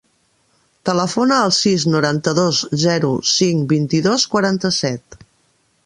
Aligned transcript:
Telefona 0.89 1.37
al 1.47 1.53
sis, 1.57 1.85
noranta-dos, 1.95 2.63
zero, 2.85 3.13
cinc, 3.35 3.63
vint-i-dos, 3.75 4.27
quaranta-set. 4.35 5.25